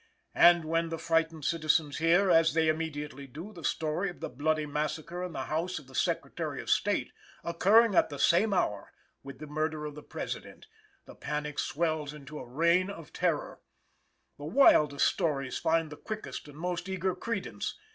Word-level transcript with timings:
And 0.33 0.65
when 0.65 0.89
the 0.89 0.97
frightened 0.97 1.45
citizens 1.45 1.99
hear, 1.99 2.31
as 2.31 2.55
they 2.55 2.69
immediately 2.69 3.27
do, 3.27 3.53
the 3.53 3.63
story 3.63 4.09
of 4.09 4.19
the 4.19 4.29
bloody 4.29 4.65
massacre 4.65 5.21
in 5.23 5.31
the 5.33 5.43
house 5.43 5.77
of 5.77 5.85
the 5.85 5.93
Secretary 5.93 6.59
of 6.59 6.71
State, 6.71 7.11
occurring 7.43 7.93
at 7.93 8.09
the 8.09 8.17
same 8.17 8.51
hour 8.51 8.91
with 9.21 9.37
the 9.37 9.45
murder 9.45 9.85
of 9.85 9.93
the 9.93 10.01
President, 10.01 10.65
the 11.05 11.13
panic 11.13 11.59
swells 11.59 12.15
into 12.15 12.39
a 12.39 12.45
reign 12.47 12.89
of 12.89 13.13
terror. 13.13 13.59
The 14.39 14.45
wildest 14.45 15.05
stories 15.05 15.59
find 15.59 15.91
the 15.91 15.97
quickest 15.97 16.47
and 16.47 16.57
most 16.57 16.89
eager 16.89 17.13
credence. 17.13 17.75